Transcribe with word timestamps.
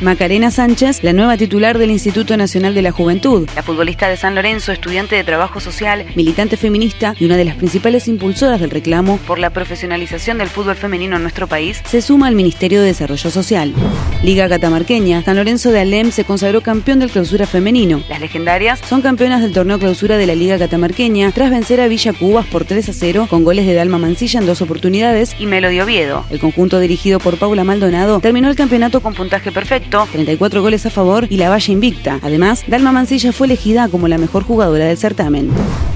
Macarena 0.00 0.50
Sánchez, 0.50 1.02
la 1.02 1.12
nueva 1.12 1.36
titular 1.36 1.78
del 1.78 1.90
Instituto 1.90 2.36
Nacional 2.36 2.74
de 2.74 2.82
la 2.82 2.92
Juventud, 2.92 3.48
la 3.54 3.62
futbolista 3.62 4.08
de 4.08 4.16
San 4.16 4.34
Lorenzo, 4.34 4.72
estudiante 4.72 5.16
de 5.16 5.24
trabajo 5.24 5.60
social, 5.60 6.06
militante 6.14 6.56
feminista 6.56 7.14
y 7.18 7.24
una 7.24 7.36
de 7.36 7.44
las 7.44 7.56
principales 7.56 8.08
impulsoras 8.08 8.60
del 8.60 8.70
reclamo 8.70 9.18
por 9.26 9.38
la 9.38 9.50
profesionalización 9.50 10.38
del 10.38 10.48
fútbol 10.48 10.76
femenino 10.76 11.16
en 11.16 11.22
nuestro 11.22 11.46
país, 11.46 11.80
se 11.86 12.02
suma 12.02 12.26
al 12.26 12.34
Ministerio 12.34 12.80
de 12.80 12.86
Desarrollo 12.86 13.30
Social. 13.30 13.72
Liga 14.22 14.48
Catamarqueña, 14.48 15.22
San 15.22 15.36
Lorenzo 15.36 15.70
de 15.70 15.80
Alem 15.80 16.10
se 16.10 16.24
consagró 16.24 16.60
campeón 16.62 16.98
del 16.98 17.10
clausura 17.10 17.46
femenino. 17.46 18.02
Las 18.08 18.20
legendarias 18.20 18.80
son 18.80 19.02
campeonas 19.02 19.42
del 19.42 19.52
torneo 19.52 19.78
clausura 19.78 20.16
de 20.16 20.26
la 20.26 20.34
Liga 20.34 20.58
Catamarqueña 20.58 21.30
tras 21.32 21.50
vencer 21.50 21.80
a 21.80 21.88
Villa 21.88 22.12
Cubas 22.12 22.46
por 22.46 22.64
3 22.64 22.88
a 22.88 22.92
0 22.92 23.26
con 23.30 23.44
goles 23.44 23.66
de 23.66 23.74
Dalma 23.74 23.98
Mancilla 23.98 24.40
en 24.40 24.46
dos 24.46 24.62
oportunidades 24.62 25.36
y 25.38 25.46
Melody 25.46 25.80
Oviedo. 25.80 26.24
El 26.30 26.40
conjunto 26.40 26.80
dirigido 26.80 27.20
por 27.20 27.38
Paula 27.38 27.64
Maldonado 27.64 28.20
terminó 28.20 28.48
el 28.48 28.56
campeonato 28.56 29.00
con 29.00 29.14
puntaje 29.14 29.52
perfecto 29.52 29.83
34 29.90 30.62
goles 30.62 30.86
a 30.86 30.90
favor 30.90 31.26
y 31.30 31.36
la 31.36 31.48
valla 31.48 31.72
invicta. 31.72 32.18
Además, 32.22 32.64
Dalma 32.66 32.92
Mancilla 32.92 33.32
fue 33.32 33.46
elegida 33.46 33.88
como 33.88 34.08
la 34.08 34.18
mejor 34.18 34.42
jugadora 34.42 34.86
del 34.86 34.98
certamen. 34.98 35.50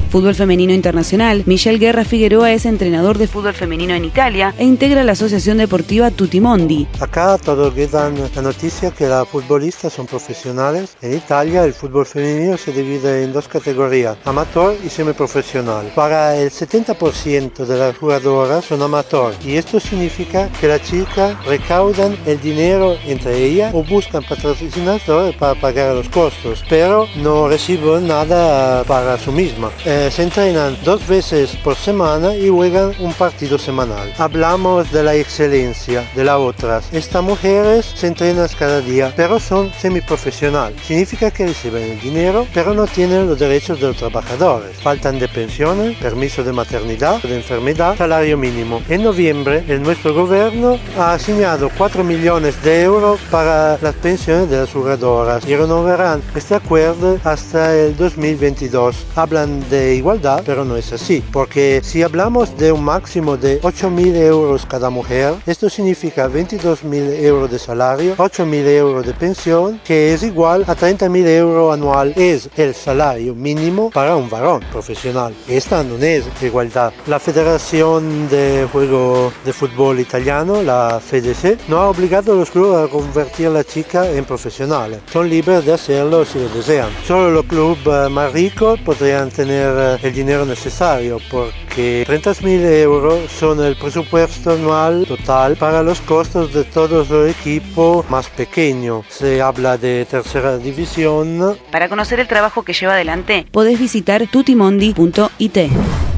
Fútbol 0.09 0.35
femenino 0.35 0.73
internacional, 0.73 1.43
Michelle 1.45 1.79
Guerra 1.79 2.03
Figueroa 2.03 2.51
es 2.53 2.65
entrenador 2.65 3.19
de 3.19 3.27
fútbol 3.27 3.53
femenino 3.53 3.93
en 3.95 4.07
Italia 4.07 4.55
e 4.57 4.65
integra 4.65 5.05
la 5.05 5.13
Asociación 5.13 5.59
Deportiva 5.59 6.11
Tutimondi. 6.11 6.89
Acá 6.99 7.37
todos 7.37 7.75
dan 7.91 8.15
la 8.35 8.41
noticia 8.41 8.91
que 8.91 9.07
las 9.07 9.29
futbolistas 9.29 9.93
son 9.93 10.07
profesionales. 10.07 10.97
En 11.03 11.15
Italia 11.15 11.63
el 11.63 11.75
fútbol 11.75 12.07
femenino 12.07 12.57
se 12.57 12.73
divide 12.73 13.23
en 13.23 13.35
dos 13.35 13.49
categorías, 13.49 14.17
amateur 14.25 14.75
y 14.83 14.89
semiprofesional. 14.89 15.93
Para 15.95 16.37
el 16.37 16.51
70% 16.51 17.67
de 17.67 17.77
las 17.77 17.95
jugadoras 17.99 18.65
son 18.65 18.81
amateur 18.81 19.35
y 19.45 19.57
esto 19.57 19.79
significa 19.79 20.49
que 20.59 20.69
las 20.69 20.83
chicas 20.83 21.37
recaudan 21.45 22.17
el 22.25 22.41
dinero 22.41 22.97
entre 23.07 23.45
ellas 23.45 23.75
o 23.75 23.85
buscan 23.85 24.25
patrocinadores 24.25 25.37
para 25.37 25.55
pagar 25.55 25.95
los 25.95 26.09
costos, 26.09 26.65
pero 26.67 27.07
no 27.17 27.47
reciben 27.47 28.09
nada 28.09 28.85
para 28.85 29.19
su 29.19 29.33
misma. 29.33 29.71
Eh, 29.85 29.98
se 30.11 30.23
entrenan 30.23 30.77
dos 30.85 31.07
veces 31.07 31.57
por 31.65 31.75
semana 31.75 32.35
y 32.35 32.49
juegan 32.49 32.93
un 33.01 33.13
partido 33.13 33.59
semanal. 33.59 34.13
Hablamos 34.17 34.91
de 34.93 35.03
la 35.03 35.15
excelencia 35.17 36.09
de 36.15 36.25
las 36.25 36.37
otras. 36.37 36.89
Estas 36.93 37.23
mujeres 37.23 37.85
se 37.95 38.07
entrenan 38.07 38.49
cada 38.57 38.81
día, 38.81 39.13
pero 39.17 39.41
son 39.41 39.73
semiprofesionales. 39.73 40.81
Significa 40.83 41.33
que 41.33 41.49
reciben 41.49 41.83
el 41.83 42.01
dinero, 42.01 42.47
pero 42.55 42.75
no 42.75 42.87
tienen 42.87 43.27
los 43.27 43.39
derechos 43.39 43.81
de 43.81 43.89
los 43.89 43.97
trabajadores. 43.97 44.77
Faltan 44.77 45.19
de 45.19 45.29
pensiones, 45.29 45.97
permiso 45.99 46.45
de 46.45 46.53
maternidad, 46.53 47.21
de 47.23 47.37
enfermedad, 47.37 47.97
salario 47.97 48.39
mínimo. 48.39 48.81
En 48.89 49.03
noviembre, 49.03 49.65
el 49.67 49.83
nuestro 49.83 50.15
gobierno 50.15 50.79
ha 50.97 51.15
asignado 51.15 51.71
4 51.77 52.05
millones 52.05 52.63
de 52.63 52.83
euros 52.83 53.21
para 53.31 53.77
las 53.83 53.95
pensiones 53.97 54.49
de 54.49 54.59
las 54.59 54.71
jugadoras 54.71 55.45
y 55.47 55.57
renovarán 55.57 56.23
este 56.37 56.55
acuerdo 56.55 57.19
hasta 57.25 57.75
el 57.75 57.97
2022. 57.97 58.97
Hablan 59.17 59.69
de 59.69 59.88
igualdad, 59.95 60.43
pero 60.45 60.65
no 60.65 60.77
es 60.77 60.93
así, 60.93 61.23
porque 61.33 61.81
si 61.83 62.03
hablamos 62.03 62.57
de 62.57 62.73
un 62.73 62.85
máximo 62.85 63.37
de 63.37 63.61
8.000 63.61 64.17
euros 64.17 64.67
cada 64.67 64.91
mujer, 64.91 65.35
esto 65.47 65.69
significa 65.69 66.29
22.000 66.29 67.23
euros 67.23 67.51
de 67.51 67.59
salario, 67.59 68.17
8.000 68.17 68.67
euros 68.69 69.07
de 69.07 69.15
pensión, 69.15 69.81
que 69.85 70.15
es 70.15 70.23
igual 70.23 70.65
a 70.67 70.77
30.000 70.77 71.27
euros 71.29 71.75
anual. 71.75 72.13
Es 72.17 72.49
el 72.57 72.75
salario 72.75 73.35
mínimo 73.35 73.91
para 73.91 74.17
un 74.17 74.29
varón 74.29 74.63
profesional. 74.71 75.35
Esta 75.49 75.83
no 75.83 75.97
es 75.97 76.25
igualdad. 76.43 76.93
La 77.07 77.19
Federación 77.19 78.29
de 78.29 78.67
Juego 78.71 79.33
de 79.45 79.53
Fútbol 79.53 80.01
Italiano, 80.01 80.63
la 80.63 81.01
FDC, 81.01 81.69
no 81.69 81.79
ha 81.79 81.89
obligado 81.89 82.33
a 82.33 82.37
los 82.37 82.51
clubes 82.51 82.85
a 82.85 82.91
convertir 82.91 83.47
a 83.49 83.51
la 83.51 83.65
chica 83.65 84.11
en 84.11 84.25
profesionales. 84.25 85.01
Son 85.13 85.29
libres 85.29 85.65
de 85.65 85.73
hacerlo 85.73 86.25
si 86.25 86.39
lo 86.39 86.49
desean. 86.49 86.89
Solo 87.07 87.31
los 87.31 87.45
clubes 87.45 88.11
más 88.11 88.33
ricos 88.33 88.81
podrían 88.81 89.31
tener 89.31 89.75
el 89.79 90.13
dinero 90.13 90.45
necesario 90.45 91.19
porque 91.31 92.05
30.000 92.07 92.83
euros 92.83 93.31
son 93.31 93.65
el 93.65 93.77
presupuesto 93.77 94.53
anual 94.53 95.07
total 95.07 95.57
para 95.57 95.83
los 95.83 96.01
costos 96.01 96.53
de 96.53 96.65
todos 96.65 97.09
los 97.09 97.31
equipos 97.31 98.09
más 98.11 98.29
pequeños. 98.29 99.07
Se 99.09 99.41
habla 99.41 99.77
de 99.79 100.05
tercera 100.05 100.59
división. 100.59 101.57
Para 101.71 101.89
conocer 101.89 102.21
el 102.21 102.29
trabajo 102.29 102.63
que 102.63 102.73
lleva 102.73 102.95
adelante, 102.95 103.47
podés 103.51 103.79
visitar 103.79 104.27
tutimondi.it. 104.27 105.59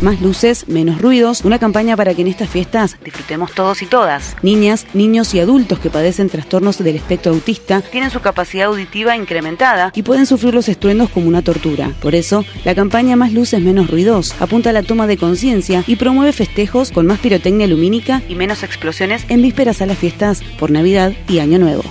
Más 0.01 0.23
luces, 0.23 0.67
menos 0.67 1.03
ruidos, 1.03 1.43
una 1.43 1.59
campaña 1.59 1.95
para 1.95 2.15
que 2.15 2.23
en 2.23 2.29
estas 2.29 2.49
fiestas 2.49 2.97
disfrutemos 3.05 3.53
todos 3.53 3.83
y 3.83 3.87
todas. 3.87 4.35
Niñas, 4.43 4.87
niños 4.95 5.35
y 5.35 5.41
adultos 5.41 5.79
que 5.79 5.91
padecen 5.91 6.31
trastornos 6.31 6.79
del 6.79 6.97
espectro 6.97 7.33
autista 7.33 7.83
tienen 7.83 8.11
su 8.11 8.21
capacidad 8.21 8.69
auditiva 8.69 9.15
incrementada 9.15 9.93
y 9.95 10.03
pueden 10.03 10.25
sufrir 10.25 10.55
los 10.55 10.71
estruendos 10.71 11.11
como 11.11 11.29
una 11.29 11.43
tortura. 11.43 11.93
Por 12.01 12.15
eso, 12.15 12.47
la 12.65 12.75
campaña 12.75 13.15
Más 13.17 13.35
luces, 13.35 13.61
menos 13.61 13.91
ruidos 13.91 14.35
apunta 14.41 14.71
a 14.71 14.73
la 14.73 14.83
toma 14.83 15.07
de 15.07 15.19
conciencia 15.19 15.85
y 15.87 15.97
promueve 15.97 16.33
festejos 16.33 16.93
con 16.93 17.07
más 17.07 17.19
pirotecnia 17.19 17.67
lumínica 17.67 18.23
y 18.27 18.37
menos 18.37 18.63
explosiones 18.63 19.27
en 19.29 19.43
vísperas 19.43 19.83
a 19.83 19.87
las 19.87 19.99
fiestas 19.99 20.43
por 20.59 20.71
Navidad 20.71 21.13
y 21.29 21.41
Año 21.41 21.59
Nuevo. 21.59 21.83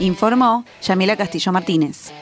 Informó 0.00 0.66
Yamila 0.82 1.16
Castillo 1.16 1.52
Martínez. 1.52 2.12